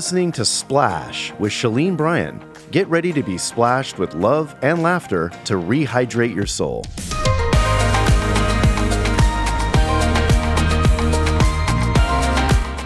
[0.00, 2.42] listening to Splash with Shalene Bryan.
[2.70, 6.86] Get ready to be splashed with love and laughter to rehydrate your soul.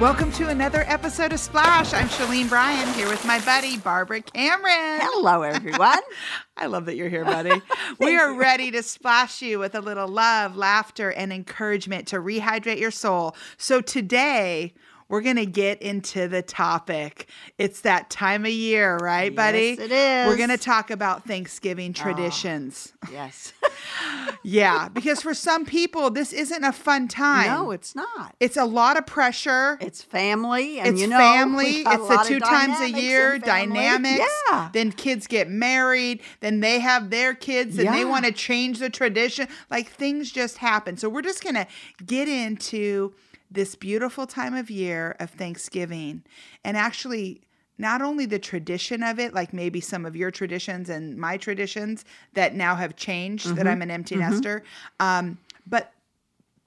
[0.01, 1.95] Welcome to another episode of Splash.
[1.95, 4.99] I'm Shalene Bryan here with my buddy Barbara Cameron.
[5.01, 6.01] Hello, everyone.
[6.57, 7.63] I love that you're here, buddy.
[8.01, 12.81] we are ready to splash you with a little love, laughter, and encouragement to rehydrate
[12.81, 13.37] your soul.
[13.57, 14.75] So today,
[15.09, 17.29] we're going to get into the topic.
[17.59, 19.59] It's that time of year, right, Yes, buddy?
[19.59, 20.29] Yes, it is.
[20.29, 22.93] We're going to talk about Thanksgiving oh, traditions.
[23.11, 23.53] yes.
[24.43, 27.47] yeah, because for some people, this isn't a fun time.
[27.47, 28.35] No, it's not.
[28.41, 29.79] It's a lot of pressure.
[29.81, 31.79] It's family, and it's you know, family.
[31.79, 34.25] It's a the two times a year dynamics.
[34.49, 34.71] Yeah.
[34.73, 36.23] Then kids get married.
[36.41, 39.49] Then they have their kids, and they want to change the tradition.
[39.71, 40.97] Like things just happen.
[40.97, 41.67] So we're just gonna
[42.05, 43.15] get into
[43.55, 46.23] this beautiful time of year of Thanksgiving,
[46.65, 47.41] and actually.
[47.77, 52.05] Not only the tradition of it, like maybe some of your traditions and my traditions
[52.35, 53.57] that now have changed, Mm-hmm.
[53.57, 54.63] that I'm an empty nester,
[55.01, 55.93] um, but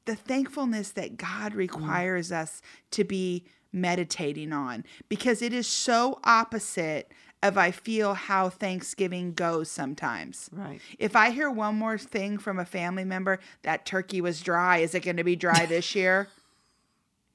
[0.04, 7.14] the thankfulness that God requires us to be meditating on because it is so opposite
[7.42, 10.50] of I feel how Thanksgiving goes sometimes.
[10.52, 10.82] Right.
[11.00, 14.94] If I hear one more thing from a family member that turkey was dry, is
[14.94, 16.28] it going to be dry this year?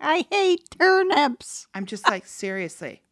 [0.02, 1.68] I hate turnips.
[1.74, 3.02] I'm just like, seriously.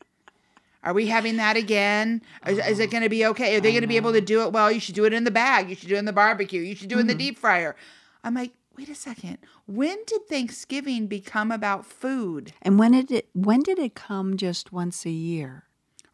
[0.83, 2.23] Are we having that again?
[2.47, 3.57] Is, is it going to be okay?
[3.57, 4.73] Are they going to be able to do it well?
[4.73, 5.69] You should do it in the bag.
[5.69, 6.61] You should do it in the barbecue.
[6.63, 7.19] You should do it in the mm-hmm.
[7.19, 7.77] deep fryer.
[8.25, 9.39] I'm like, wait a second.
[9.67, 12.55] When did Thanksgiving become about food?
[12.63, 13.29] And when did it?
[13.35, 14.37] When did it come?
[14.37, 15.65] Just once a year.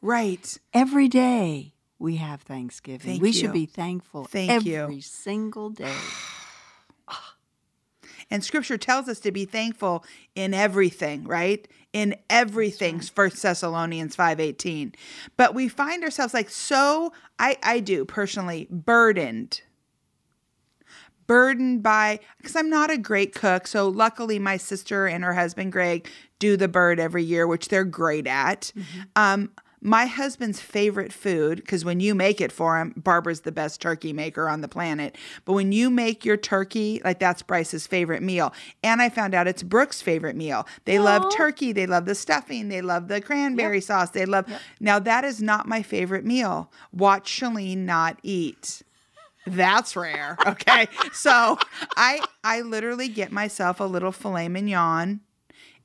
[0.03, 0.59] Right.
[0.75, 3.13] Every day we have Thanksgiving.
[3.13, 3.35] Thank we you.
[3.35, 5.01] should be thankful Thank every you.
[5.01, 5.95] single day.
[8.31, 11.67] And scripture tells us to be thankful in everything, right?
[11.93, 14.95] In everything, First Thessalonians 5:18.
[15.37, 19.63] But we find ourselves like so I I do personally burdened.
[21.27, 23.67] Burdened by because I'm not a great cook.
[23.67, 27.85] So luckily my sister and her husband Greg do the bird every year, which they're
[27.85, 28.73] great at.
[29.15, 29.51] Um
[29.81, 34.13] my husband's favorite food, because when you make it for him, Barbara's the best turkey
[34.13, 35.17] maker on the planet.
[35.45, 38.53] But when you make your turkey, like that's Bryce's favorite meal.
[38.83, 40.67] And I found out it's Brooke's favorite meal.
[40.85, 44.47] They love turkey, they love the stuffing, they love the cranberry sauce, they love.
[44.81, 46.73] Now, that is not my favorite meal.
[46.93, 48.83] Watch Shalene not eat.
[49.47, 50.37] That's rare.
[50.47, 50.89] Okay.
[51.13, 51.59] so
[51.97, 55.21] I I literally get myself a little filet mignon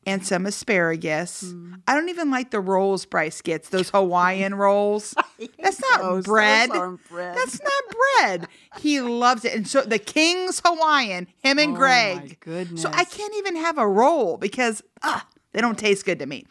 [0.06, 1.42] and some asparagus.
[1.52, 1.76] Hmm.
[1.88, 5.14] I don't even like the rolls Bryce gets, those Hawaiian rolls.
[5.60, 6.02] That's not.
[6.02, 6.70] Those bread.
[7.10, 7.38] bread.
[7.38, 8.48] That's not bread.
[8.80, 9.54] He loves it.
[9.54, 12.40] And so the King's Hawaiian, him and Oh, my Greg.
[12.40, 12.82] goodness.
[12.82, 16.46] So I can't even have a roll because ah, they don't taste good to me.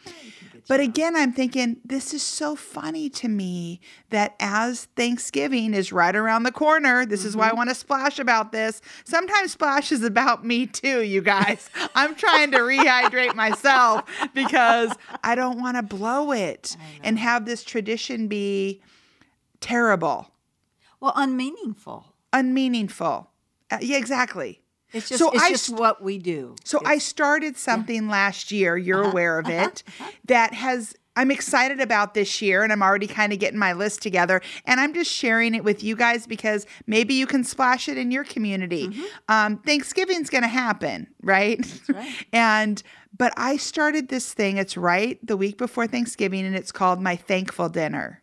[0.67, 6.15] But again, I'm thinking this is so funny to me that as Thanksgiving is right
[6.15, 7.55] around the corner, this is why Mm-hmm.
[7.55, 8.81] I want to splash about this.
[9.03, 11.69] Sometimes splash is about me too, you guys.
[11.95, 14.91] I'm trying to rehydrate myself because
[15.23, 18.81] I don't want to blow it and have this tradition be
[19.59, 20.31] terrible,
[20.99, 22.13] Well, unmeaningful.
[22.33, 23.29] unmeaningful.
[23.69, 24.60] Uh, yeah, exactly.
[24.93, 26.55] It's just, So it's I just st- what we do.
[26.63, 29.11] So I started something last year, you're uh-huh.
[29.11, 30.03] aware of it, uh-huh.
[30.03, 30.11] Uh-huh.
[30.25, 34.01] that has I'm excited about this year and I'm already kind of getting my list
[34.01, 37.97] together and I'm just sharing it with you guys because maybe you can splash it
[37.97, 38.87] in your community.
[38.87, 39.03] Mm-hmm.
[39.27, 41.59] Um, Thanksgiving's going to happen, right?
[41.89, 42.25] right.
[42.33, 42.81] and
[43.17, 47.17] but I started this thing, it's right the week before Thanksgiving and it's called my
[47.17, 48.21] thankful dinner.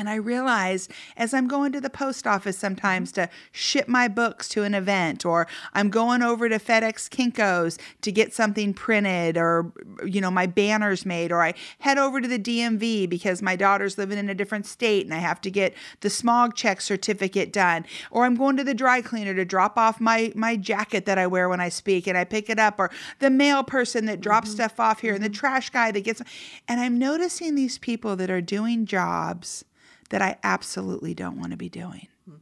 [0.00, 0.88] And I realize
[1.18, 5.26] as I'm going to the post office sometimes to ship my books to an event,
[5.26, 9.70] or I'm going over to FedEx Kinko's to get something printed, or,
[10.02, 13.98] you know, my banners made, or I head over to the DMV because my daughter's
[13.98, 17.84] living in a different state and I have to get the smog check certificate done,
[18.10, 21.26] or I'm going to the dry cleaner to drop off my, my jacket that I
[21.26, 24.48] wear when I speak and I pick it up, or the mail person that drops
[24.48, 24.54] mm-hmm.
[24.54, 25.34] stuff off here, and the mm-hmm.
[25.34, 26.22] trash guy that gets,
[26.66, 29.62] and I'm noticing these people that are doing jobs
[30.10, 32.08] that I absolutely don't want to be doing.
[32.28, 32.36] Hmm.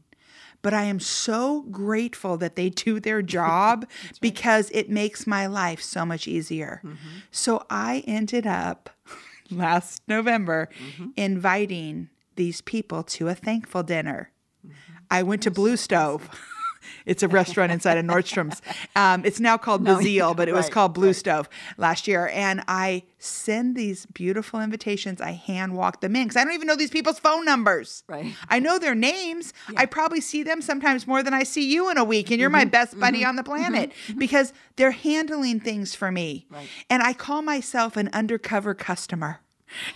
[0.61, 3.87] But I am so grateful that they do their job
[4.21, 6.81] because it makes my life so much easier.
[6.85, 7.19] Mm-hmm.
[7.31, 8.91] So I ended up
[9.51, 11.11] last November mm-hmm.
[11.17, 14.31] inviting these people to a thankful dinner.
[14.67, 14.97] Mm-hmm.
[15.11, 16.29] I went to Blue Stove.
[17.07, 18.63] It's a restaurant inside of Nordstrom's.
[18.97, 22.29] Um, it's now called Bazille, but it was right, called Blue Stove last year.
[22.33, 25.21] And I send these beautiful invitations.
[25.21, 28.05] I hand walk them in because I don't even know these people's phone numbers.
[28.09, 28.35] Right.
[28.49, 29.53] I know their names.
[29.77, 32.51] I probably see them sometimes more than I see you in a week, and you're
[32.51, 32.71] my mm-hmm.
[32.71, 33.01] best mm-hmm.
[33.01, 33.55] buddy on the mm-hmm.
[33.55, 36.47] planet because they're handling things for me.
[36.51, 36.69] Right.
[36.89, 39.41] And I call myself an undercover customer.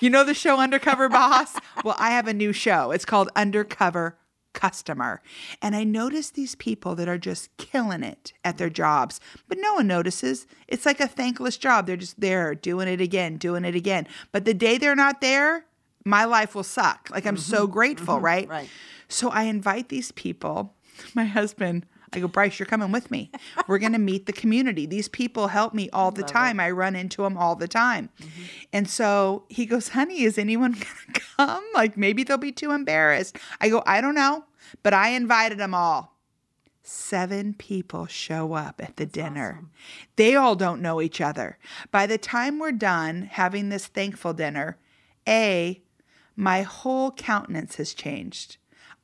[0.00, 1.56] You know the show Undercover Boss?
[1.84, 2.90] well, I have a new show.
[2.90, 4.18] It's called Undercover
[4.52, 5.22] Customer.
[5.60, 9.75] And I notice these people that are just killing it at their jobs, but no
[9.75, 10.46] one notices.
[10.69, 11.87] It's like a thankless job.
[11.87, 14.06] They're just there doing it again, doing it again.
[14.31, 15.66] But the day they're not there,
[16.04, 17.08] my life will suck.
[17.10, 17.72] Like I'm so mm-hmm.
[17.72, 18.25] grateful, mm-hmm.
[18.25, 18.49] right?
[18.49, 18.69] right.
[19.08, 20.75] So I invite these people.
[21.14, 23.30] My husband, I go, Bryce, you're coming with me.
[23.66, 24.86] We're going to meet the community.
[24.86, 26.60] These people help me all the time.
[26.60, 28.10] I run into them all the time.
[28.72, 31.64] And so he goes, honey, is anyone going to come?
[31.74, 33.36] Like maybe they'll be too embarrassed.
[33.60, 34.44] I go, I don't know,
[34.82, 36.12] but I invited them all.
[36.84, 39.62] Seven people show up at the dinner.
[40.16, 41.56] They all don't know each other.
[41.92, 44.78] By the time we're done having this thankful dinner,
[45.28, 45.80] A,
[46.34, 48.56] my whole countenance has changed.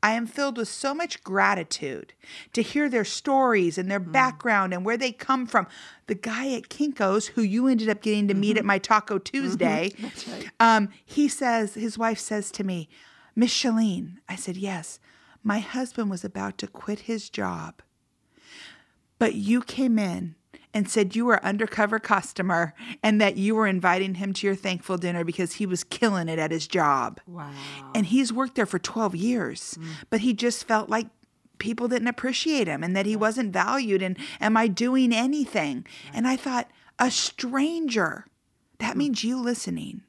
[0.03, 2.12] I am filled with so much gratitude
[2.53, 4.12] to hear their stories and their mm.
[4.12, 5.67] background and where they come from.
[6.06, 8.69] The guy at Kinko's, who you ended up getting to meet at mm-hmm.
[8.69, 9.25] my Taco mm-hmm.
[9.25, 9.93] Tuesday,
[10.61, 12.89] um, he says, his wife says to me,
[13.35, 15.00] Miss Shalene, I said, yes,
[15.43, 17.83] my husband was about to quit his job,
[19.19, 20.37] but you came in
[20.75, 24.99] and said you were undercover customer and that you were inviting him to your thankful
[24.99, 27.20] dinner because he was killing it at his job.
[27.26, 27.53] Wow.
[27.94, 29.87] And he's worked there for 12 years, mm.
[30.11, 31.09] but he just felt like
[31.59, 34.03] people didn't appreciate him and that he wasn't valued.
[34.03, 35.87] And am I doing anything?
[36.12, 38.26] And I thought, a stranger,
[38.79, 38.99] that hmm.
[38.99, 40.03] means you listening.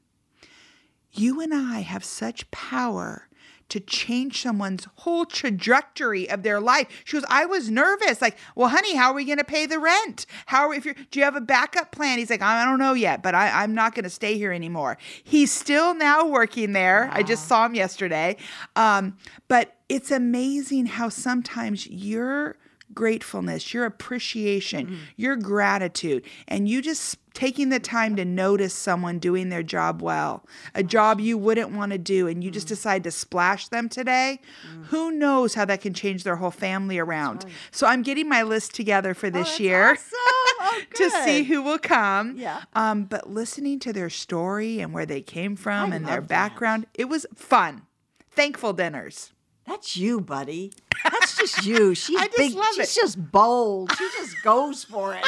[1.12, 3.28] You and I have such power
[3.70, 6.86] to change someone's whole trajectory of their life.
[7.04, 8.20] She goes, I was nervous.
[8.20, 10.26] Like, well, honey, how are we going to pay the rent?
[10.46, 12.18] How are, if you're, do you have a backup plan?
[12.18, 14.98] He's like, I don't know yet, but I, I'm not going to stay here anymore.
[15.24, 17.08] He's still now working there.
[17.12, 18.36] I just saw him yesterday.
[18.76, 19.16] Um,
[19.48, 22.56] but it's amazing how sometimes your
[22.94, 24.96] gratefulness, your appreciation, mm-hmm.
[25.16, 30.44] your gratitude, and you just taking the time to notice someone doing their job well,
[30.74, 32.74] a job you wouldn't want to do, and you just mm-hmm.
[32.74, 34.86] decide to splash them today, mm.
[34.86, 37.46] who knows how that can change their whole family around.
[37.70, 39.92] So I'm getting my list together for oh, this that's year.
[39.92, 40.18] awesome.
[40.62, 42.36] Oh, To see who will come.
[42.36, 42.62] Yeah.
[42.74, 46.28] Um, but listening to their story and where they came from I and their love
[46.28, 46.50] that.
[46.50, 47.82] background, it was fun.
[48.30, 49.32] Thankful dinners.
[49.70, 50.72] That's you, buddy.
[51.04, 51.94] That's just you.
[51.94, 52.54] She's I just big.
[52.54, 53.00] love She's it.
[53.00, 53.92] just bold.
[53.96, 55.24] She just goes for it.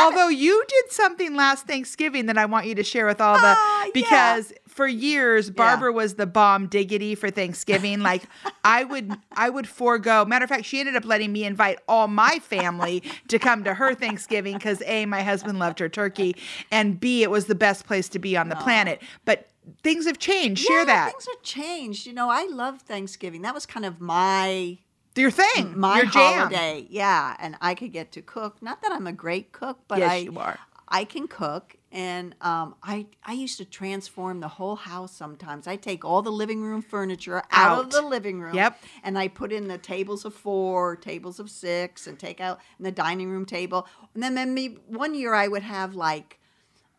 [0.00, 3.54] Although you did something last Thanksgiving that I want you to share with all the
[3.54, 3.90] ah, yeah.
[3.92, 8.00] because for years Barbara was the bomb diggity for Thanksgiving.
[8.00, 8.22] Like
[8.64, 10.24] I would I would forego.
[10.24, 13.74] Matter of fact, she ended up letting me invite all my family to come to
[13.74, 16.34] her Thanksgiving because A, my husband loved her turkey,
[16.70, 19.02] and B, it was the best place to be on the planet.
[19.26, 19.50] But
[19.82, 20.62] things have changed.
[20.62, 21.10] Share yeah, that.
[21.12, 22.06] Things have changed.
[22.06, 23.42] You know, I love Thanksgiving.
[23.42, 24.78] That was kind of my
[25.16, 25.78] Your thing.
[25.78, 26.50] my your jam.
[26.90, 28.62] Yeah, and I could get to cook.
[28.62, 30.58] Not that I'm a great cook, but Yes, I you are.
[30.86, 35.16] I can cook, and um, I I used to transform the whole house.
[35.16, 38.54] Sometimes I take all the living room furniture out, of the living room.
[38.54, 38.80] Yep.
[39.02, 42.92] And I put in the tables of four, tables of six, and take out the
[42.92, 43.88] dining room table.
[44.14, 46.38] And then maybe one year I would have like,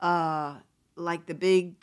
[0.01, 0.55] uh,
[0.95, 1.75] like the big.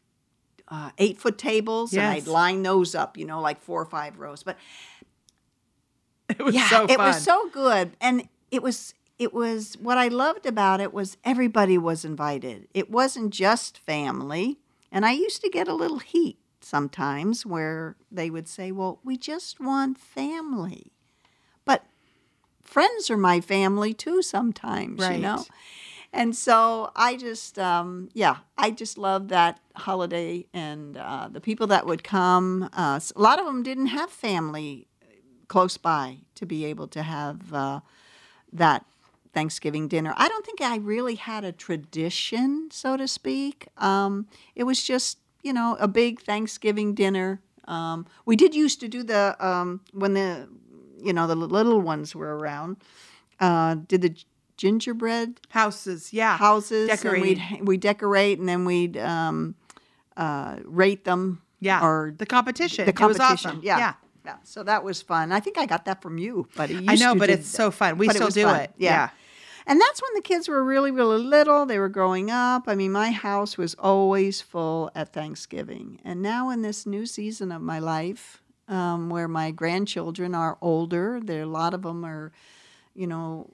[0.75, 4.19] Uh, eight foot tables, and I'd line those up, you know, like four or five
[4.19, 4.43] rows.
[4.43, 4.57] But
[6.39, 10.09] It was yeah, so it was so good, and it was it was what I
[10.09, 12.69] loved about it was everybody was invited.
[12.73, 18.31] It wasn't just family, and I used to get a little heat sometimes where they
[18.31, 20.93] would say, "Well, we just want family,"
[21.67, 21.85] but
[22.63, 24.23] friends are my family too.
[24.23, 25.45] Sometimes, you know.
[26.13, 31.67] And so I just, um, yeah, I just love that holiday and uh, the people
[31.69, 32.69] that would come.
[32.75, 34.89] Uh, a lot of them didn't have family
[35.49, 37.81] close by to be able to have uh,
[38.53, 38.85] that
[39.33, 40.13] Thanksgiving dinner.
[40.17, 43.69] I don't think I really had a tradition, so to speak.
[43.79, 47.41] Um, it was just, you know, a big Thanksgiving dinner.
[47.67, 50.49] Um, we did used to do the um, when the,
[51.03, 52.77] you know, the little ones were around.
[53.41, 54.15] Uh, did the
[54.57, 56.37] gingerbread Houses, yeah.
[56.37, 56.89] houses.
[56.89, 57.39] Decorate.
[57.63, 59.55] We decorate and then we'd um,
[60.17, 61.43] uh, rate them.
[61.61, 61.85] Yeah.
[61.85, 62.85] Or the competition.
[62.87, 63.51] the It was competition.
[63.51, 63.61] awesome.
[63.65, 63.79] Yeah.
[63.79, 63.95] yeah.
[64.25, 64.37] Yeah.
[64.45, 65.33] So that was fun.
[65.33, 66.75] I think I got that from you, buddy.
[66.75, 67.57] You I know, but it's that.
[67.57, 67.99] so fun.
[67.99, 68.61] We But still was do fun.
[68.61, 68.71] it.
[68.79, 69.11] Yeah.
[69.67, 71.67] And that's when the kids were really, really little.
[71.67, 72.65] They were growing up.
[72.67, 76.01] I mean, my house was always full at Thanksgiving.
[76.05, 81.21] And now, in this new season of my life, um, where my grandchildren are older,
[81.23, 82.33] there a lot of them are,
[82.95, 83.51] you know,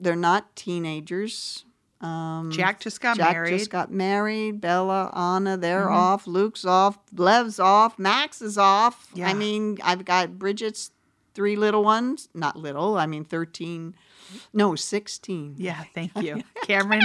[0.00, 1.64] they're not teenagers.
[2.00, 3.26] Um, Jack just got married.
[3.28, 3.58] Jack married.
[3.58, 4.60] just got married.
[4.60, 5.94] Bella, Anna, they're Mm-hmm.
[5.94, 6.26] off.
[6.26, 6.98] Luke's off.
[7.16, 7.98] Lev's off.
[7.98, 9.08] Max is off.
[9.14, 9.28] Yeah.
[9.28, 10.90] I mean, I've got Bridget's
[11.34, 12.28] three little ones.
[12.34, 12.96] Not little.
[12.98, 13.94] I mean, thirteen.
[14.52, 15.54] No, sixteen.
[15.56, 16.42] yeah, thank you.
[16.64, 17.00] Cameron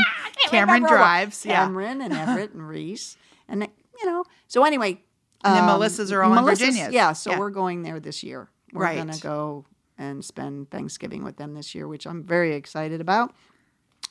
[0.50, 1.46] Cameron drives.
[1.46, 1.64] Yeah.
[1.64, 3.16] Cameron and Everett and Reese.
[3.48, 3.68] And
[4.00, 4.26] you know.
[4.48, 5.02] So anyway,
[5.44, 6.90] And then um, Melissa's are all in Virginia.
[6.92, 7.40] Yeah, so Yeah.
[7.40, 8.50] we're going there this year.
[8.74, 9.66] We're gonna go
[10.02, 13.34] and spend Thanksgiving with them this year, which I'm very excited about.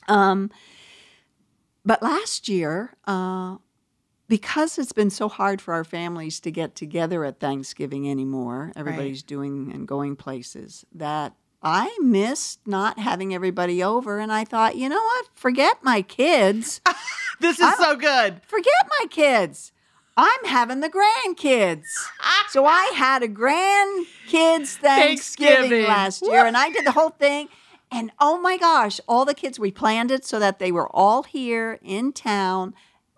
[0.07, 0.49] Um,
[1.83, 3.57] but last year, uh,
[4.29, 9.21] because it's been so hard for our families to get together at Thanksgiving anymore, everybody's
[9.21, 14.19] doing and going places, that I missed not having everybody over.
[14.19, 15.25] And I thought, you know what?
[15.33, 16.81] Forget my kids.
[17.41, 18.39] This is so good.
[18.43, 19.71] Forget my kids.
[20.17, 21.85] I'm having the grandkids.
[22.49, 25.83] So I had a grandkids Thanksgiving, Thanksgiving.
[25.87, 27.47] last year, and I did the whole thing.
[27.91, 31.23] And oh my gosh, all the kids, we planned it so that they were all
[31.23, 32.73] here in town.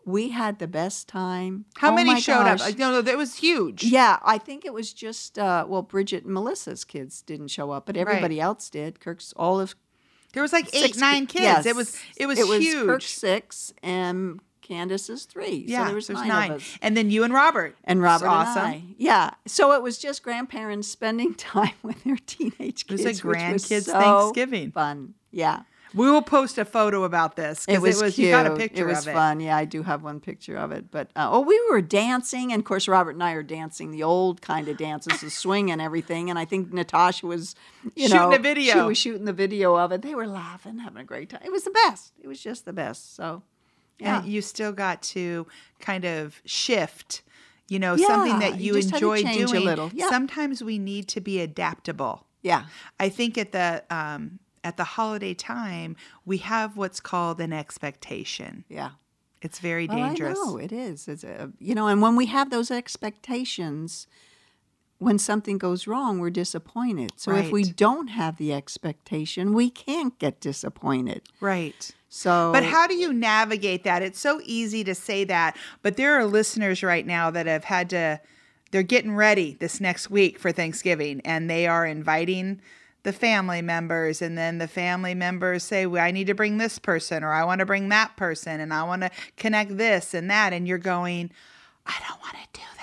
[0.05, 1.65] We had the best time.
[1.77, 2.57] How Oh many showed up?
[2.57, 2.67] gosh.
[2.67, 3.83] Like, no, no, that was huge.
[3.83, 7.85] Yeah, I think it was just uh, well, Bridget and Melissa's kids didn't show up,
[7.85, 8.99] but everybody else did.
[8.99, 9.75] Kirk's all of
[10.33, 11.43] There was like eight, six nine ki- kids.
[11.43, 11.65] yes.
[11.67, 12.85] It was it was it was huge.
[12.87, 15.65] Kirk six and Candace's three.
[15.67, 16.51] yeah, so there was there's nine, nine.
[16.51, 16.77] of us.
[16.81, 17.75] And then you and Robert.
[17.83, 18.63] And It Robert awesome.
[18.63, 18.83] I.
[18.97, 19.31] Yeah.
[19.45, 23.23] So it was just grandparents spending time with their teenage It was kids.
[23.23, 24.71] a was grandkids so Thanksgiving.
[24.71, 25.13] Fun.
[25.31, 25.63] Yeah.
[25.95, 28.25] We will post a photo about this It because was, it was, cute.
[28.25, 29.13] you got a picture of it It was it.
[29.13, 29.39] fun.
[29.39, 30.89] Yeah, I do have one picture of it.
[30.89, 34.01] But uh, oh, we were dancing, and of course, Robert and I are dancing the
[34.01, 36.31] old kind of dances, the swing and everything.
[36.31, 37.53] And I think Natasha was,
[37.95, 38.73] you Shooting know, a video.
[38.73, 40.01] She was shooting the video of it.
[40.01, 41.41] They were laughing, having a great time.
[41.45, 42.11] It was the best.
[42.19, 43.15] It was just the best.
[43.15, 43.43] So,
[43.99, 45.47] yeah, And you still got to
[45.79, 47.21] kind of shift,
[47.69, 49.55] you know, something that you you, just had to enjoy doing.
[49.63, 49.91] a little.
[49.93, 50.09] Yeah.
[50.09, 52.25] Sometimes we need to be adaptable.
[52.41, 52.65] yeah,
[52.99, 55.95] I think at the um, at the holiday time
[56.25, 58.65] we have what's called an expectation.
[58.69, 58.91] yeah.
[59.41, 60.39] It's very Well, dangerous.
[60.39, 61.09] I know it is.
[61.09, 64.07] It's a, you know, and when we have those expectations,
[65.03, 67.11] when something goes wrong, we're disappointed.
[67.17, 71.21] So if we don't have the expectation, we can't get disappointed.
[71.39, 71.91] Right.
[72.09, 74.01] So, But how do you navigate that?
[74.01, 77.89] It's so easy to say that, but there are listeners right now that have had
[77.91, 78.21] to
[78.73, 82.59] they're getting ready this next week for Thanksgiving and they are inviting
[83.03, 86.79] the family members and then the family members say, well, I need to bring this
[86.79, 90.29] person or I want to bring that person and I want to connect this and
[90.31, 91.29] that and you're going,
[91.85, 92.82] I don't want to do that.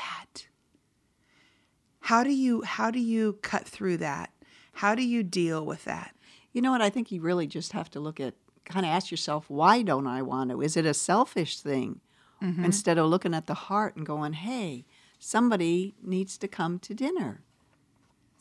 [2.10, 4.30] How do you how do you cut through that?
[4.74, 6.14] How do you deal with that?
[6.52, 6.82] you know what?
[6.82, 10.06] I think you really just have to look at, kind of ask yourself, why don't
[10.06, 10.60] I want to?
[10.60, 12.00] Is it a selfish thing?
[12.42, 12.64] Mm-hmm.
[12.64, 14.86] Instead of looking at the heart and going, hey,
[15.18, 17.42] somebody needs to come to dinner.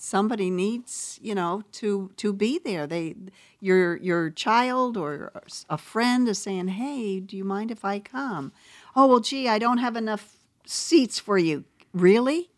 [0.01, 3.13] somebody needs you know to to be there they
[3.59, 5.29] your your child or
[5.69, 8.53] a friend is saying hey do you mind if i come
[8.95, 12.49] oh well gee i don't have enough seats for you really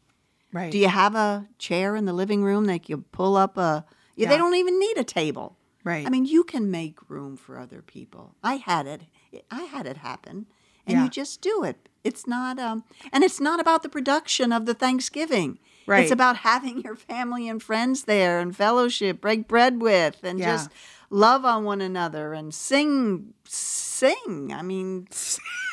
[0.54, 0.72] Right.
[0.72, 4.30] do you have a chair in the living room that you pull up a yeah,
[4.30, 6.06] they don't even need a table Right.
[6.06, 9.02] i mean you can make room for other people i had it
[9.50, 10.46] i had it happen
[10.86, 11.04] and Yeah.
[11.06, 14.74] you just do it it's not um and it's not about the production of the
[14.74, 16.02] thanksgiving Right.
[16.04, 20.52] it's about having your family and friends there and fellowship break bread with and Yeah.
[20.58, 20.70] just
[21.10, 25.08] love on one another and sing sing i mean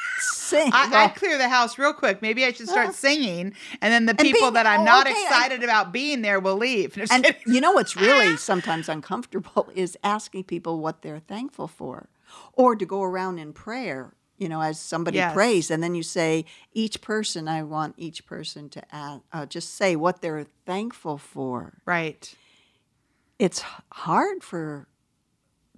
[0.49, 2.23] sing I, Well, I'd clear the house real quick.
[2.23, 5.17] Maybe I should start singing, and then the being- people that I'm oh, not okay,
[5.17, 6.95] I- excited about being there will leave.
[7.01, 7.55] Just And kidding.
[7.55, 12.09] you know what's really sometimes uncomfortable is asking people what they're thankful for,
[12.55, 14.15] or to go around in prayer.
[14.41, 15.35] You know, as somebody Yes.
[15.35, 19.97] prays, and then you say, each person, I want each person to uh, just say
[19.97, 21.79] what they're thankful for.
[21.87, 22.33] right.
[23.41, 23.63] It's
[23.93, 24.87] hard for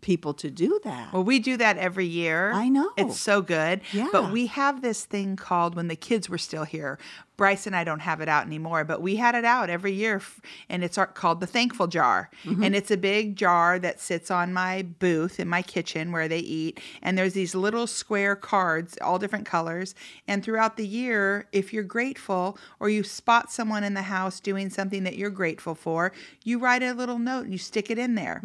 [0.00, 1.12] people to do that.
[1.12, 2.52] Well, we do that every year.
[2.52, 2.90] I know.
[2.97, 3.80] It's so good.
[3.92, 4.09] Yeah.
[4.12, 6.99] But we have this thing called when the kids were still here.
[7.40, 10.20] Bryce and I don't have it out anymore, but we had it out every year,
[10.68, 12.28] and it's our- called the Thankful Jar.
[12.44, 12.62] Mm-hmm.
[12.62, 16.40] And it's a big jar that sits on my booth in my kitchen where they
[16.40, 16.80] eat.
[17.00, 19.94] And there's these little square cards, all different colors.
[20.28, 24.68] And throughout the year, if you're grateful or you spot someone in the house doing
[24.68, 26.12] something that you're grateful for,
[26.44, 28.42] you write a little note and you stick it in there.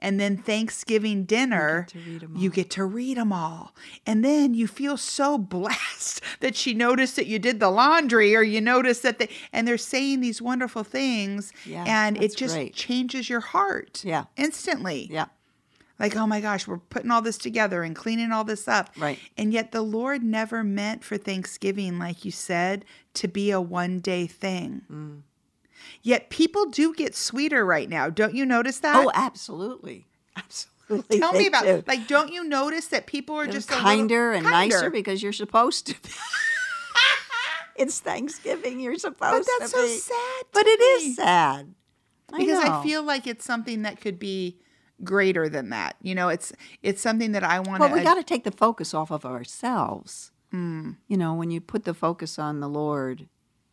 [0.00, 3.74] And then Thanksgiving dinner, 'em you get to read them all.
[4.06, 8.42] And then you feel so blessed that she noticed that you did the laundry or
[8.42, 11.52] you notice that they, and they're saying these wonderful things.
[11.64, 12.74] Yeah, and it just great.
[12.74, 14.04] changes your heart.
[14.04, 14.24] Yeah.
[14.36, 15.08] Instantly.
[15.10, 15.26] yeah.
[15.98, 18.90] Like, oh my gosh, we're putting all this together and cleaning all this up.
[18.96, 19.18] Right.
[19.36, 23.98] And yet the Lord never meant for Thanksgiving, like you said, to be a one
[23.98, 24.82] day thing.
[24.90, 25.22] Mm.
[26.02, 28.10] Yet people do get sweeter right now.
[28.10, 29.04] Don't you notice that?
[29.04, 30.06] Oh, absolutely.
[30.36, 31.18] Absolutely.
[31.18, 31.84] Tell me about do.
[31.86, 35.22] like don't you notice that people are They're just a little kinder and nicer because
[35.22, 36.08] you're supposed to be.
[37.78, 38.80] it's Thanksgiving.
[38.80, 39.56] You're supposed to be.
[39.58, 39.96] But that's so be.
[39.96, 40.44] sad.
[40.52, 40.86] But it me.
[40.86, 41.74] is sad.
[42.32, 44.58] I because I feel like it's something that could be
[45.02, 45.96] greater than that.
[46.02, 48.94] You know, it's it's something that I want Well, we got to take the focus
[48.94, 50.96] off of ourselves mm.
[51.06, 53.28] You know, when you put the focus on the Lord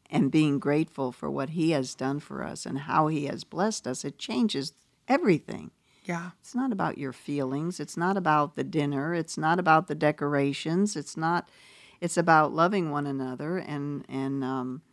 [0.10, 3.88] and being grateful for what He has done for us and how He has blessed
[3.88, 4.74] us, it changes
[5.08, 5.72] everything.
[6.04, 6.32] Yeah.
[6.40, 7.80] It's not about your feelings.
[7.80, 9.16] It's not about the dinner.
[9.16, 10.96] It's not about the decorations.
[10.96, 11.50] It's not.
[12.06, 14.84] It's about loving one another and and um,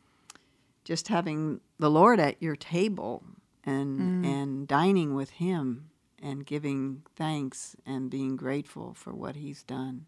[0.82, 3.22] just having the Lord at your table
[3.64, 5.90] and and dining with Him
[6.22, 10.06] and giving thanks and being grateful for what He's done.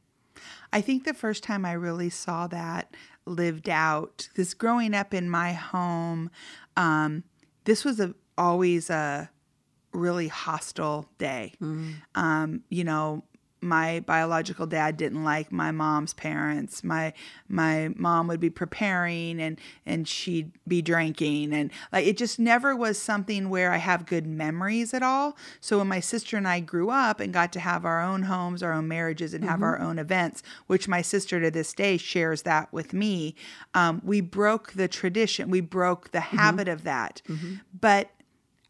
[0.73, 2.96] I think the first time I really saw that
[3.26, 6.30] lived out, this growing up in my home,
[6.75, 7.23] um,
[7.64, 9.30] this was a, always a
[9.92, 11.52] really hostile day.
[12.14, 13.25] Um, you know,
[13.64, 16.85] my biological dad didn't like my mom's parents.
[16.85, 17.12] My
[17.49, 22.76] my mom would be preparing and and she'd be drinking and like it just never
[22.76, 25.37] was something where I have good memories at all.
[25.61, 28.62] So when my sister and I grew up and got to have our own homes,
[28.62, 29.64] our own marriages, and have mm-hmm.
[29.64, 33.35] our own events, which my sister to this day shares that with me,
[33.73, 35.50] um, we broke the tradition.
[35.50, 36.37] We broke the mm-hmm.
[36.37, 37.23] habit of that.
[37.28, 37.54] Mm-hmm.
[37.80, 38.11] But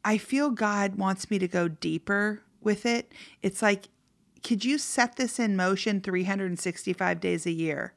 [0.04, 3.12] I feel God wants me to go deeper with it.
[3.42, 3.88] It's like,
[4.44, 7.94] could you set this in motion 365 days a year?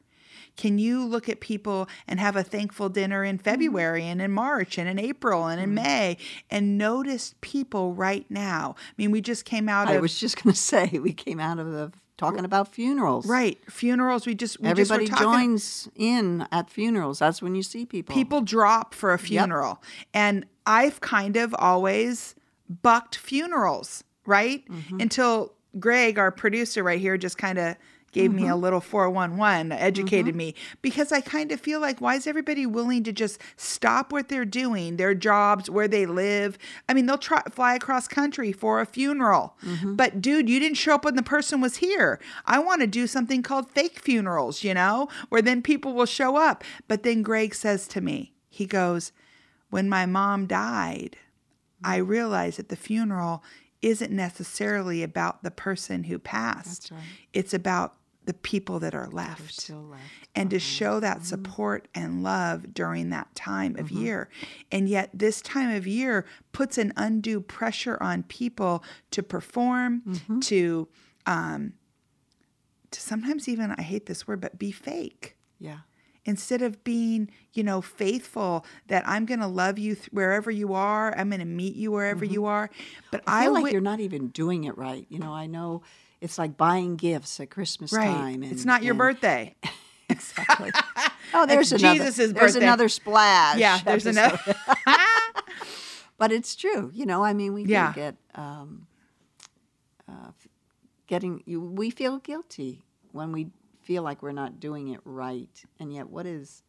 [0.55, 4.79] Can you look at people and have a thankful dinner in February and in March
[4.79, 6.17] and in April and in May
[6.49, 8.75] and notice people right now?
[8.79, 11.13] I mean, we just came out of I of was just going to say we
[11.13, 13.27] came out of the talking about funerals.
[13.27, 14.25] right funerals.
[14.25, 17.19] We just we Everybody just joins in at funerals.
[17.19, 18.15] That's when you see people.
[18.15, 19.83] people drop for a funeral.
[20.11, 22.33] And I've kind of always
[22.67, 24.67] bucked funerals, right?
[24.67, 25.01] Mm-hmm.
[25.01, 27.75] Until Greg, our producer right here, just kind of
[28.13, 28.61] gave me a Mm-hmm.
[28.61, 33.11] little 411, educated me because I kind of feel like why is everybody willing to
[33.11, 36.57] just stop what they're doing, their jobs, where they live?
[36.87, 39.55] I mean, they'll try fly across country for a funeral.
[39.63, 39.95] Mm-hmm.
[39.95, 42.19] But dude, you didn't show up when the person was here.
[42.45, 46.37] I want to do something called fake funerals, you know, where then people will show
[46.37, 46.63] up.
[46.87, 49.11] But then Greg says to me, he goes,
[49.69, 51.17] "When my mom died,
[51.83, 53.43] I realized that the funeral
[53.81, 56.91] isn't necessarily about the person who passed.
[56.91, 57.01] right.
[57.33, 59.69] It's about the people that are left.
[59.69, 60.03] left.
[60.35, 64.29] And to show that support and love during that time of year.
[64.71, 70.87] And yet, this time of year puts an undue pressure on people to perform, to,
[71.25, 71.73] um,
[72.91, 75.79] to sometimes even, I hate this word, but be fake Yeah.
[76.27, 80.75] Instead of being, you know, faithful that I'm going to love you th- wherever you
[80.75, 82.69] are, I'm going to meet you wherever you are.
[83.09, 85.07] But I I, feel like you're not even doing it right.
[85.09, 85.81] You know, I know
[86.21, 88.05] it's like buying gifts at Christmas right.
[88.05, 88.43] time.
[88.43, 89.55] And, it's not your and- birthday.
[90.09, 90.71] Exactly.
[91.33, 91.99] oh, there's It's another.
[91.99, 92.65] Jesus's there's birthday.
[92.65, 93.57] another splash.
[93.57, 94.39] Yeah, there's another.
[96.17, 96.91] But it's true.
[96.93, 97.93] You know, I mean, we do Yeah.
[97.93, 98.87] get um,
[100.09, 100.31] uh,
[101.05, 101.61] getting you.
[101.61, 103.47] We feel guilty when we
[103.87, 106.61] feel like we're not doing it right, and yet, what is?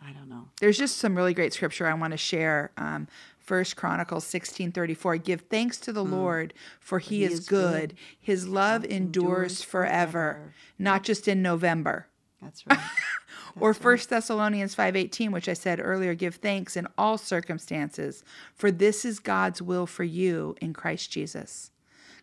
[0.00, 0.48] I don't know.
[0.60, 2.70] There's just some really great scripture I want to share.
[2.76, 3.08] Um,
[3.40, 5.16] First Chronicles sixteen thirty four.
[5.16, 7.90] Give thanks to the Lord, for He, He is, is good.
[7.90, 7.98] good.
[8.20, 12.06] His love endures, forever, not just in November.
[12.40, 12.78] That's right.
[13.60, 18.22] or First Thessalonians 5:18 which I said earlier give thanks in all circumstances
[18.54, 21.72] for this is God's will for you in Christ Jesus.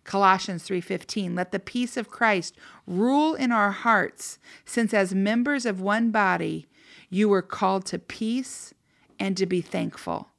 [0.04, 2.56] Colossians 3:15 Let the peace of Christ
[2.88, 6.68] rule in our hearts since as members of one body
[7.10, 8.74] you were called to peace
[9.20, 10.30] and to be thankful.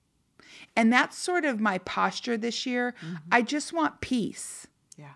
[0.75, 2.95] And that's sort of my posture this year.
[3.01, 3.17] Mm-hmm.
[3.31, 4.67] I just want peace.
[4.97, 5.15] yeah.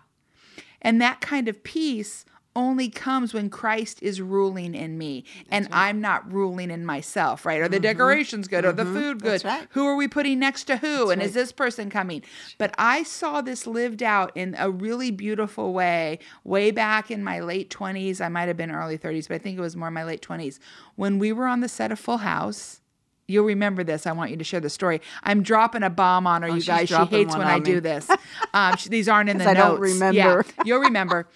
[0.81, 2.25] And that kind of peace
[2.57, 7.61] only comes when Christ is ruling in me and I'm not ruling in myself, right?
[7.61, 8.65] Are the decorations good?
[8.65, 9.41] Are the food good?
[9.41, 9.47] Mm-hmm.
[9.47, 9.67] That's right.
[9.71, 11.11] Who are we putting next to who?
[11.11, 12.23] and is this person coming?
[12.57, 17.39] But I saw this lived out in a really beautiful way way back in my
[17.39, 18.19] late 20s.
[18.19, 20.57] I might have been early 30s, but I think it was more my late 20s
[20.95, 22.81] when we were on the set of Full House.
[23.29, 24.07] You'll remember this.
[24.07, 25.01] I want you to share the story.
[25.21, 26.87] I'm dropping a bomb on her, you Oh, she's guys.
[26.89, 28.09] She hates when I on do this.
[28.53, 29.59] Um, she- these aren't in the I notes.
[29.65, 30.15] I don't remember.
[30.17, 31.27] Yeah, you'll remember.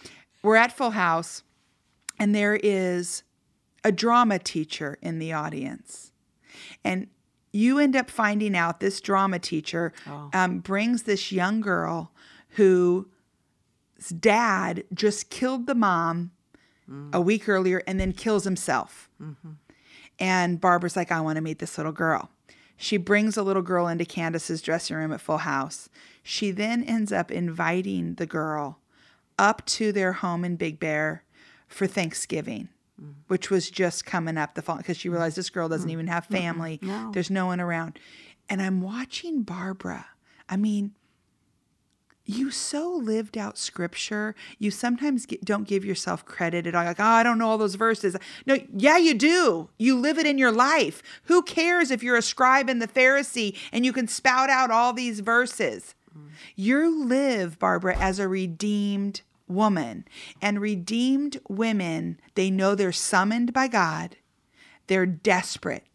[0.44, 1.44] We're at Full House,
[2.20, 3.24] and there is
[3.84, 6.12] a drama teacher in the audience.
[6.84, 7.08] And
[7.52, 9.94] you end up finding out this drama teacher
[10.34, 12.12] um, brings this young girl
[12.52, 13.06] whose
[14.20, 16.32] dad just killed the mom
[17.14, 19.10] a week earlier and then kills himself.
[20.20, 22.30] And Barbara's like, I want to meet this little girl.
[22.78, 25.88] She brings a little girl into Candace's dressing room at Full House.
[26.24, 28.80] She then ends up inviting the girl
[29.42, 31.24] up to their home in Big Bear
[31.68, 32.70] for Thanksgiving,
[33.28, 36.28] which was just coming up the fall because she realized this girl doesn't even have
[36.28, 36.80] family.
[37.12, 37.98] There's no one around.
[38.48, 40.06] And I'm watching Barbara.
[40.48, 40.94] I mean,
[42.24, 44.36] you so lived out scripture.
[44.60, 46.86] You sometimes get, don't give yourself credit at all.
[46.86, 48.16] Like, oh, I don't know all those verses.
[48.46, 49.70] No, yeah, you do.
[49.80, 51.02] You live it in your life.
[51.24, 54.94] Who cares if you're a scribe and the Pharisee and you can spout out all
[54.94, 55.96] these verses?
[56.16, 56.28] Mm.
[56.56, 60.06] You live, Barbara, as a redeemed woman.
[60.42, 64.18] And redeemed women, they know they're summoned by God.
[64.88, 65.86] They're desperate.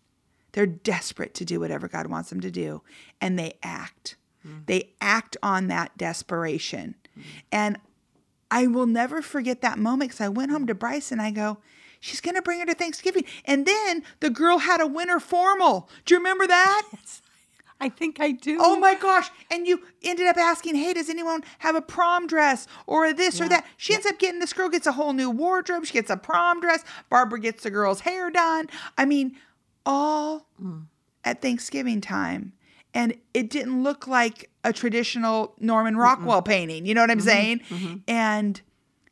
[0.53, 2.83] They're desperate to do whatever God wants them to do.
[3.21, 4.17] And they act.
[4.47, 4.67] Mm.
[4.67, 6.95] They act on that desperation.
[7.51, 7.79] And
[8.51, 11.59] I will never forget that moment because I went home to Bryce and I go,
[12.01, 13.25] she's going to bring her to Thanksgiving.
[13.45, 15.89] And then the girl had a winter formal.
[16.05, 16.89] Do you remember that?
[17.81, 18.59] I think I do.
[18.61, 19.31] Oh my gosh.
[19.51, 23.49] And you ended up asking, hey, does anyone have a prom dress or this or
[23.49, 23.67] that?
[23.77, 25.85] She ends up getting, this girl gets a whole new wardrobe.
[25.85, 26.85] She gets a prom dress.
[27.11, 28.69] Barbara gets the girl's hair done.
[28.97, 29.37] I mean,
[29.85, 30.87] all mm.
[31.25, 32.55] at Thanksgiving time.
[32.95, 36.87] And it didn't look like a traditional Norman Rockwell painting.
[36.87, 37.61] You know what I'm mm-hmm, saying?
[37.69, 37.97] Mm-hmm.
[38.09, 38.63] And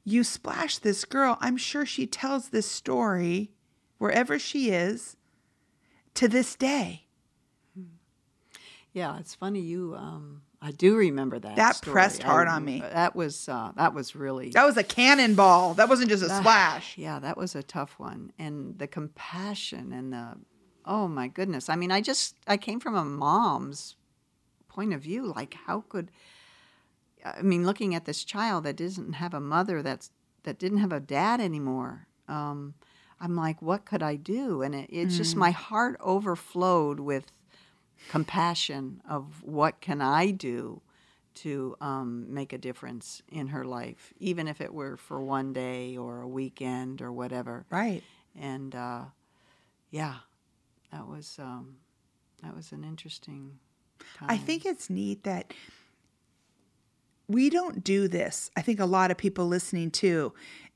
[0.05, 1.37] you splash this girl.
[1.41, 3.51] I'm sure she tells this story
[3.99, 5.19] wherever she is
[6.15, 7.04] to this day.
[8.95, 9.95] Yeah, it's funny you.
[9.97, 11.57] Um, I do remember that.
[11.57, 11.93] That story.
[11.93, 12.81] pressed I hard on me.
[12.81, 15.75] That was uh, that was really That was a cannonball.
[15.75, 16.97] That wasn't just a splash.
[16.97, 20.39] Yeah, that was a tough one, and the compassion and the
[20.87, 21.69] oh my goodness.
[21.69, 23.97] I mean, I just I came from a mom's
[24.69, 25.27] point of view.
[25.37, 26.11] Like, how could
[27.25, 30.11] I mean, looking at this child that doesn't have a mother that's
[30.43, 32.07] that didn't have a dad anymore.
[32.29, 32.75] Um,
[33.21, 34.63] I'm like, what could I do?
[34.63, 37.33] And it, it's just my heart overflowed with
[38.09, 40.83] compassion of what can I do
[41.35, 45.97] to um, make a difference in her life, even if it were for one day
[45.97, 47.67] or a weekend or whatever.
[47.71, 48.03] Right.
[48.39, 49.05] And uh,
[49.91, 50.17] yeah,
[50.93, 51.77] that was um,
[52.43, 53.59] that was an interesting
[54.17, 54.31] time.
[54.31, 55.53] I think it's neat that
[57.27, 58.51] we don't do this.
[58.57, 60.33] I think a lot of people listening too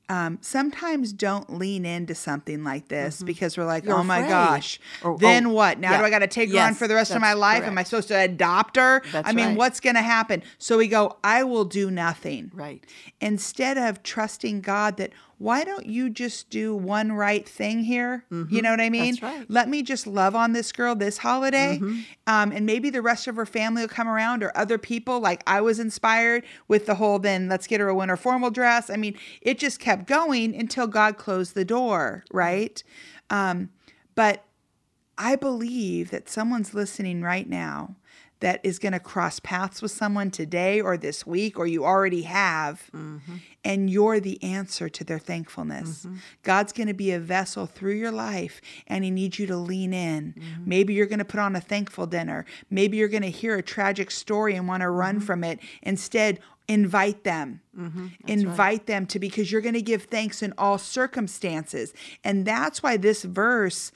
[0.09, 3.89] um, sometimes don't lean into something like this because we're like, Mm-hmm.
[3.91, 4.29] You're oh my afraid.
[4.29, 5.79] gosh, Or- then oh, what?
[5.79, 5.97] Now yeah.
[5.99, 7.63] do I got to take her on for the rest of my life?
[7.63, 9.01] Am I supposed to adopt her?
[9.11, 9.57] That's I mean, right.
[9.57, 10.43] what's going to happen?
[10.57, 12.51] So we go, I will do nothing.
[12.53, 12.83] Right.
[13.21, 18.25] Instead of trusting God that, why don't you just do one right thing here?
[18.29, 19.15] You know what I mean?
[19.15, 19.25] Mm-hmm.
[19.25, 19.45] Right.
[19.49, 21.79] Let me just love on this girl this holiday.
[22.27, 25.21] Um, and maybe the rest of her family will come around or other people.
[25.21, 28.89] Like I was inspired with the whole then let's get her a winter formal dress.
[28.89, 32.83] I mean, it just kept going until God closed the door, right?
[33.29, 33.69] Um,
[34.15, 34.43] but
[35.17, 37.95] I believe that someone's listening right now
[38.41, 42.21] that is going to cross paths with someone today or this week, or you already
[42.23, 43.35] have, mm-hmm.
[43.63, 46.05] and you're the answer to their thankfulness.
[46.05, 46.15] Mm-hmm.
[46.43, 49.93] God's going to be a vessel through your life, and He needs you to lean
[49.93, 50.33] in.
[50.33, 50.63] Mm-hmm.
[50.65, 52.45] Maybe you're going to put on a thankful dinner.
[52.69, 55.59] Maybe you're going to hear a tragic story and want to run from it.
[55.81, 57.61] Instead, invite them.
[58.27, 61.93] invite them to because you're going to give thanks in all circumstances.
[62.23, 63.91] And that's why this verse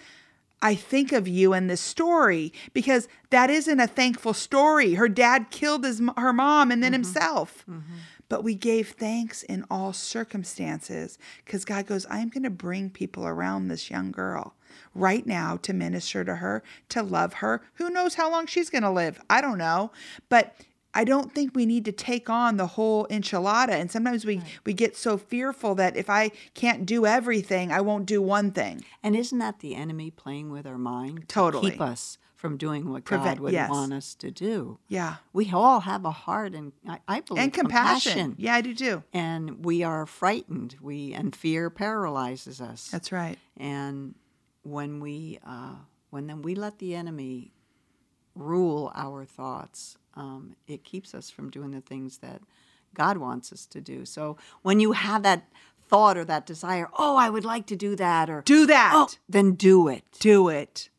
[0.64, 4.94] I think of you in this story because that isn't a thankful story.
[4.94, 7.04] Her dad killed his her mom and then mm-hmm.
[7.04, 7.66] himself.
[7.70, 7.96] Mm-hmm.
[8.30, 13.28] But we gave thanks in all circumstances because God goes, I'm going to bring people
[13.28, 14.56] around this young girl
[14.96, 17.62] right now to minister to her, to love her.
[17.76, 19.20] Who knows how long she's going to live?
[19.30, 19.92] I don't know.
[20.30, 20.56] But
[20.94, 23.70] I don't think we need to take on the whole enchilada.
[23.70, 28.06] And sometimes we, we get so fearful that if I can't do everything, I won't
[28.06, 28.84] do one thing.
[29.02, 33.06] And isn't that the enemy playing with our mind to keep us from doing what
[33.06, 33.70] Prevent- God would yes.
[33.70, 34.78] want us to do?
[34.88, 35.16] Yeah.
[35.32, 38.36] We all have a heart and I, I believe And compassion.
[38.38, 39.04] Yeah, I do too.
[39.14, 40.76] And we are frightened.
[40.82, 42.90] We and fear paralyzes us.
[42.90, 43.38] That's right.
[43.58, 44.16] And
[44.64, 45.76] when we uh,
[46.10, 47.54] when then we let the enemy
[48.36, 52.42] rule our thoughts, um, it keeps us from doing the things that
[52.94, 54.06] God wants us to do.
[54.06, 55.50] So when you have that
[55.88, 58.92] thought or that desire, oh, I would like to do that, or Do that.
[58.96, 60.04] oh, then do it.
[60.20, 60.90] Do it.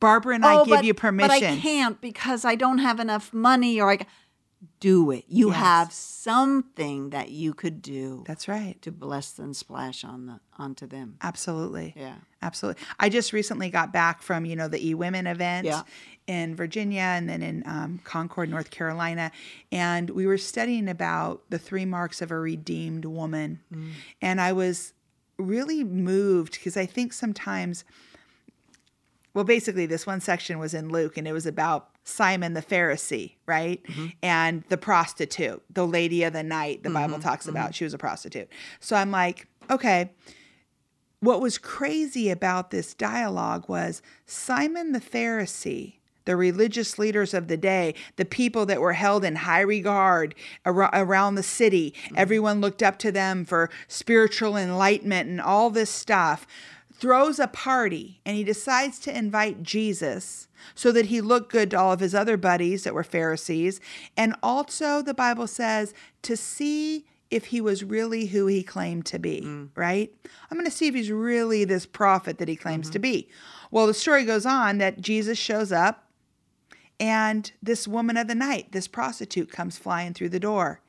[0.00, 1.28] Barbara and I oh, give but, you permission.
[1.28, 4.06] but I can't because I don't have enough money, or I.
[4.84, 5.24] ca-" Do it.
[5.28, 5.56] You Yes.
[5.56, 8.80] have something that you could do That's right.
[8.82, 11.16] to bless and splash on the onto them.
[11.22, 11.94] Absolutely.
[11.96, 12.16] Yeah.
[12.42, 12.82] Absolutely.
[13.00, 15.82] I just recently got back from, you know, the E Women event Yeah.
[16.26, 19.32] in Virginia and then in um, Concord, North Carolina.
[19.72, 23.60] And we were studying about the three marks of a redeemed woman.
[24.20, 24.92] And I was
[25.38, 27.84] really moved because I think sometimes,
[29.32, 33.32] well, basically, this one section was in Luke and it was about Simon the Pharisee,
[33.46, 33.82] right?
[33.84, 34.06] Mm-hmm.
[34.22, 37.22] And the prostitute, the lady of the night, the Bible mm-hmm.
[37.22, 37.66] talks about.
[37.66, 37.72] Mm-hmm.
[37.72, 38.48] She was a prostitute.
[38.78, 40.10] So I'm like, okay,
[41.20, 45.94] what was crazy about this dialogue was Simon the Pharisee,
[46.26, 50.34] the religious leaders of the day, the people that were held in high regard
[50.66, 51.94] ar- around the city.
[52.14, 56.46] Everyone looked up to them for spiritual enlightenment and all this stuff.
[56.96, 61.78] Throws a party and he decides to invite Jesus so that he looked good to
[61.78, 63.80] all of his other buddies that were Pharisees.
[64.16, 69.18] And also, the Bible says to see if he was really who he claimed to
[69.18, 69.68] be, mm.
[69.74, 70.14] right?
[70.50, 73.12] I'm going to see if he's really this prophet that he claims to mm-hmm.
[73.12, 73.28] be.
[73.70, 76.08] Well, the story goes on that Jesus shows up
[77.00, 80.80] and this woman of the night, this prostitute, comes flying through the door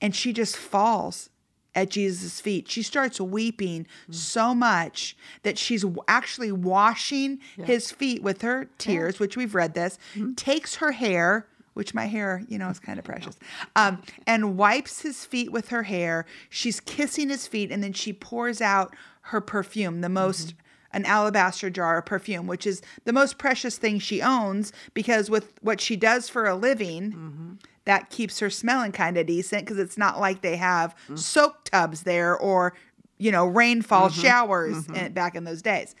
[0.00, 1.28] and she just falls
[1.74, 2.68] at Jesus' feet.
[2.68, 9.36] She starts weeping so much that she's actually washing his feet with her tears, which
[9.36, 10.34] we've read this, mm-hmm.
[10.34, 11.46] takes her hair.
[11.74, 13.38] Which my hair, you know, is kind of precious,
[13.76, 16.26] um, and wipes his feet with her hair.
[16.50, 20.96] She's kissing his feet, and then she pours out her perfume, the most mm-hmm.
[20.96, 25.52] an alabaster jar of perfume, which is the most precious thing she owns because with
[25.62, 27.52] what she does for a living, mm-hmm.
[27.90, 31.18] That keeps her smelling kind of decent because it's not like they have mm.
[31.18, 32.72] soak tubs there or,
[33.18, 34.20] you know, rainfall mm-hmm.
[34.20, 34.94] showers mm-hmm.
[34.94, 35.96] in, back in those days.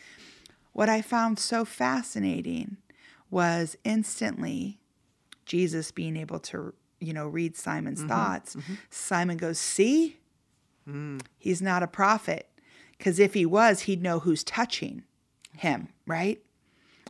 [0.72, 2.76] What I found so fascinating
[3.28, 4.78] was instantly
[5.46, 8.08] Jesus being able to, you know, read Simon's mm-hmm.
[8.08, 8.56] thoughts.
[8.88, 10.16] Simon goes, See,
[10.88, 11.20] mm.
[11.38, 12.48] he's not a prophet.
[12.96, 15.02] Because if he was, he'd know who's touching
[15.56, 16.40] him, right?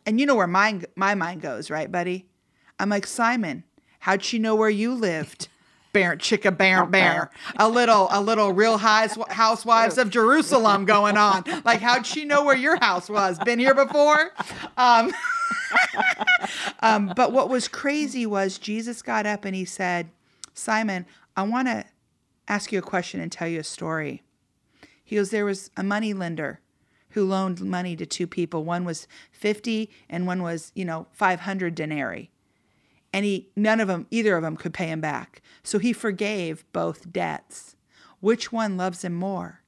[0.06, 2.30] And you know where my, my mind goes, right, buddy?
[2.78, 3.64] I'm like, Simon,
[4.00, 5.48] how'd she know where you lived?
[5.92, 7.32] Bear, chicka, bear, bear.
[7.56, 11.42] A little, a little real Hives- housewives of Jerusalem going on.
[11.64, 13.40] Like, how'd she know where your house was?
[13.40, 14.30] Been here before?
[14.76, 15.10] Um,
[16.80, 20.10] um, but what was crazy was Jesus got up and he said,
[20.54, 21.84] Simon, I want to
[22.46, 24.22] ask you a question and tell you a story.
[25.02, 26.60] He goes, There was a money lender
[27.10, 28.62] who loaned money to two people.
[28.64, 32.30] One was 50 and one was, you know, 500 denarii.
[33.12, 35.42] And he, none of them, either of them could pay him back.
[35.62, 37.76] So he forgave both debts.
[38.20, 39.62] Which one loves him more?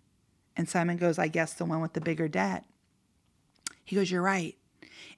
[0.57, 2.65] And Simon goes, I guess the one with the bigger debt.
[3.85, 4.57] He goes, You're right.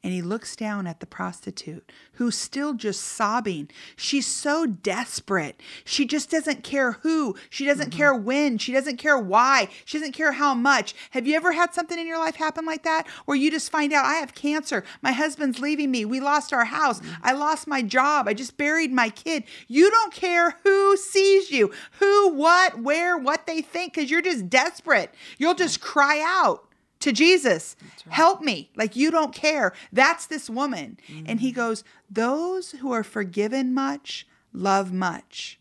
[0.04, 3.70] And he looks down at the prostitute who's still just sobbing.
[3.96, 5.58] She's so desperate.
[5.82, 7.36] She just doesn't care who.
[7.48, 7.96] She doesn't mm-hmm.
[7.96, 8.58] care when.
[8.58, 9.68] She doesn't care why.
[9.86, 10.94] She doesn't care how much.
[11.12, 13.94] Have you ever had something in your life happen like that where you just find
[13.94, 14.84] out I have cancer?
[15.00, 16.04] My husband's leaving me.
[16.04, 17.00] We lost our house.
[17.00, 17.22] Mm-hmm.
[17.22, 18.28] I lost my job.
[18.28, 19.44] I just buried my kid.
[19.68, 24.50] You don't care who sees you, who, what, where, what they think, because you're just
[24.50, 25.14] desperate.
[25.38, 26.68] You'll just cry out
[27.04, 27.76] to Jesus,
[28.08, 28.70] help me.
[28.76, 29.74] Like you don't care.
[29.92, 30.98] That's this woman.
[31.26, 31.56] And he mm-hmm.
[31.56, 35.60] goes, Those who are forgiven much love much.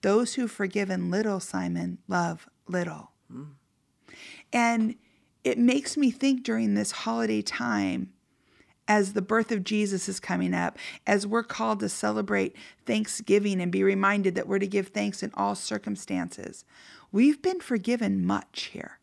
[0.00, 3.10] Those who've forgiven little, Simon, love little.
[3.30, 3.50] Mm.
[4.50, 4.94] And
[5.44, 8.14] it makes me think during this holiday time,
[8.86, 13.70] as the birth of Jesus is coming up, as we're called to celebrate Thanksgiving and
[13.70, 16.64] be reminded that we're to give thanks in all circumstances,
[17.12, 18.97] we've been forgiven much here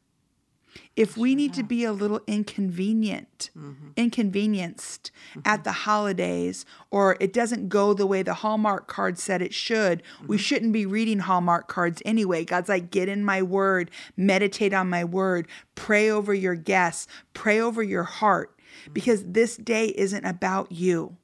[0.95, 3.89] if we need to be a little inconvenient, mm-hmm.
[3.95, 5.41] inconvenienced mm-hmm.
[5.45, 10.03] at the holidays, or it doesn't go the way the Hallmark card said it should,
[10.25, 10.41] we mm-hmm.
[10.41, 12.45] shouldn't be reading Hallmark cards anyway.
[12.45, 17.59] God's like, get in my word, meditate on my word, pray over your guests, pray
[17.59, 18.57] over your heart,
[18.93, 21.17] because this day isn't about you.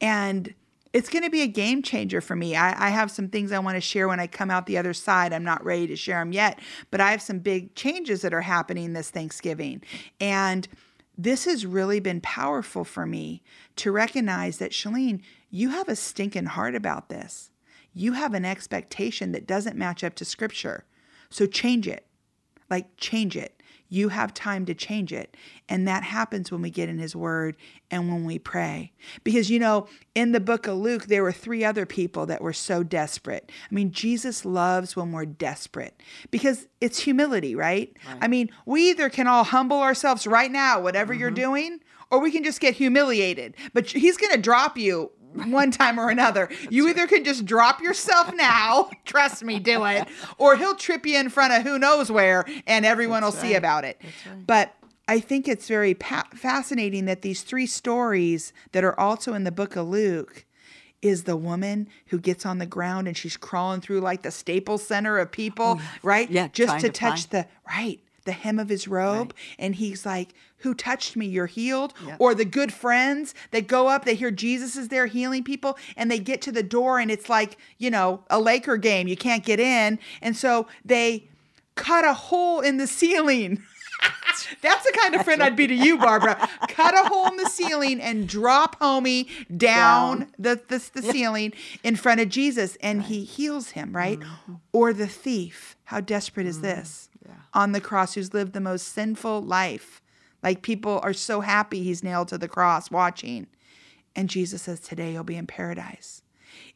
[0.00, 0.54] And
[0.94, 2.54] it's going to be a game changer for me.
[2.54, 4.94] I, I have some things I want to share when I come out the other
[4.94, 5.32] side.
[5.32, 6.60] I'm not ready to share them yet,
[6.92, 9.82] but I have some big changes that are happening this Thanksgiving.
[10.20, 10.68] And
[11.18, 13.42] this has really been powerful for me
[13.76, 17.50] to recognize that, Shalene, you have a stinking heart about this.
[17.92, 20.84] You have an expectation that doesn't match up to scripture.
[21.28, 22.06] So change it.
[22.70, 23.60] Like, change it.
[23.94, 25.36] You have time to change it.
[25.68, 27.56] And that happens when we get in His Word
[27.92, 28.92] and when we pray.
[29.22, 32.52] Because, you know, in the book of Luke, there were three other people that were
[32.52, 33.52] so desperate.
[33.70, 36.02] I mean, Jesus loves when we're desperate
[36.32, 37.96] because it's humility, right?
[38.20, 41.52] I mean, we either can all humble ourselves right now, whatever you're mm-hmm.
[41.52, 41.80] doing,
[42.10, 43.54] or we can just get humiliated.
[43.72, 46.48] But He's going to drop you one time or another.
[46.70, 51.18] You either can just drop yourself now, trust me, do it, or he'll trip you
[51.18, 54.00] in front of who knows where and everyone will see about it.
[54.46, 54.74] But
[55.06, 59.52] I think it's very pa- fascinating that these three stories that are also in the
[59.52, 60.46] book of Luke
[61.02, 64.86] is the woman who gets on the ground and she's crawling through like the Staples
[64.86, 66.30] Center of people, right?
[66.30, 70.34] Yeah, just to, to touch the right the hem of his robe and he's like
[70.58, 74.76] who touched me you're healed or the good friends that go up they hear jesus
[74.76, 78.22] is there healing people and they get to the door and it's like you know
[78.30, 81.28] a laker game you can't get in and so they
[81.74, 83.62] cut a hole in the ceiling
[84.62, 86.48] That's the kind of friend I'd be to you, Barbara.
[86.68, 90.32] Cut a hole in the ceiling and drop homie down, Down.
[90.38, 94.18] the, the, the ceiling in front of Jesus and he heals him, right?
[94.18, 94.54] Mm-hmm.
[94.72, 95.76] Or the thief.
[95.84, 97.08] How desperate is this?
[97.52, 100.02] On the cross, who's lived the most sinful life.
[100.42, 103.46] Like people are so happy he's nailed to the cross watching.
[104.14, 106.22] And Jesus says, Today you'll be in paradise.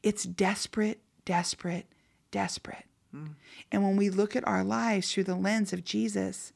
[0.02, 1.86] It's desperate, desperate,
[2.30, 2.84] desperate.
[3.12, 3.26] Hmm.
[3.70, 6.52] And when we look at our lives through the lens of Jesus,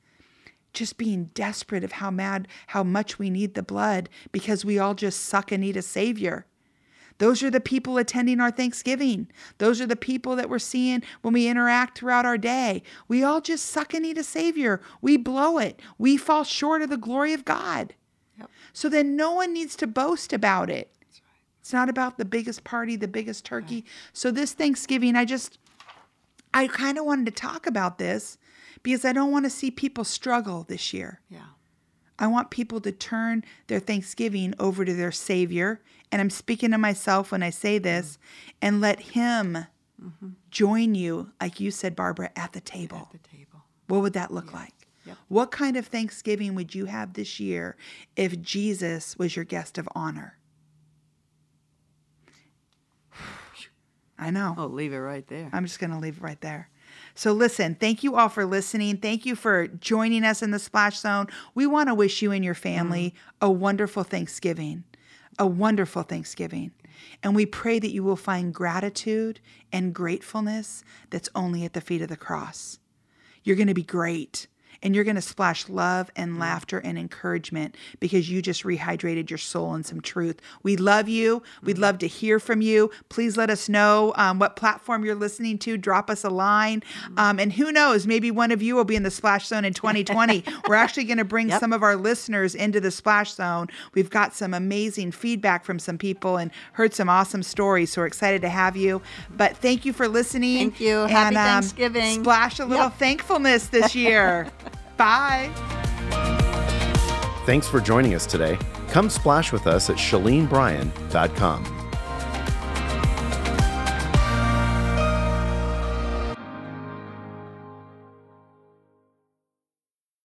[0.72, 4.94] just being desperate of how mad, how much we need the blood because we all
[4.94, 6.46] just suck and need a savior.
[7.22, 9.28] Those are the people attending our Thanksgiving.
[9.58, 12.82] Those are the people that we're seeing when we interact throughout our day.
[13.06, 14.80] We all just suck and need a savior.
[15.00, 15.78] We blow it.
[15.98, 17.94] We fall short of the glory of God.
[18.40, 18.50] Yep.
[18.72, 20.90] So then no one needs to boast about it.
[21.60, 23.84] It's not about the biggest party, the biggest turkey.
[24.12, 25.60] So this Thanksgiving, I just,
[26.52, 28.36] I kind of wanted to talk about this
[28.82, 31.20] because I don't want to see people struggle this year.
[31.30, 31.42] Yeah.
[32.22, 35.80] I want people to turn their Thanksgiving over to their Savior.
[36.12, 38.50] And I'm speaking to myself when I say this, mm-hmm.
[38.62, 39.66] and let Him
[40.00, 40.28] mm-hmm.
[40.48, 43.08] join you, like you said, Barbara, at the table.
[43.12, 43.64] At The table.
[43.88, 44.72] What would that look like?
[45.04, 45.16] Yep.
[45.26, 47.76] What kind of Thanksgiving would you have this year
[48.14, 50.38] if Jesus was your guest of honor?
[54.16, 54.54] I know.
[54.56, 55.50] Oh, leave it right there.
[55.52, 56.70] I'm just going to leave it right there.
[57.14, 58.96] So, listen, thank you all for listening.
[58.96, 61.26] Thank you for joining us in the Splash Zone.
[61.54, 63.46] We want to wish you and your family mm-hmm.
[63.46, 64.84] a wonderful Thanksgiving,
[65.38, 66.72] a wonderful Thanksgiving.
[67.22, 69.40] And we pray that you will find gratitude
[69.72, 72.78] and gratefulness that's only at the feet of the cross.
[73.44, 74.46] You're going to be great.
[74.82, 79.38] And you're going to splash love and laughter and encouragement because you just rehydrated your
[79.38, 80.40] soul in some truth.
[80.62, 81.42] We love you.
[81.62, 82.90] We'd love to hear from you.
[83.08, 85.76] Please let us know um, what platform you're listening to.
[85.76, 86.82] Drop us a line.
[87.16, 89.72] Um, and who knows, maybe one of you will be in the Splash Zone in
[89.72, 90.44] 2020.
[90.68, 91.60] We're actually going to bring Yep.
[91.60, 93.68] some of our listeners into the Splash Zone.
[93.94, 97.92] We've got some amazing feedback from some people and heard some awesome stories.
[97.92, 99.02] So we're excited to have you.
[99.36, 100.58] But thank you for listening.
[100.70, 101.06] Thank you.
[101.06, 102.20] Happy Thanksgiving.
[102.22, 102.98] Splash a little Yep.
[102.98, 104.48] thankfulness this year.
[105.02, 105.50] Bye.
[107.44, 108.56] Thanks for joining us today.
[108.88, 111.81] Come splash with us at ShaleneBryan.com.